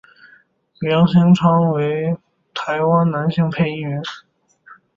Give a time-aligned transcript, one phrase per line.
[0.79, 2.17] 梁兴昌为
[2.55, 4.01] 台湾男性配音员。